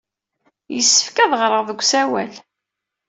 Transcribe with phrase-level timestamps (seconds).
[0.75, 2.33] Yessefk ad ɣreɣ deg usawal.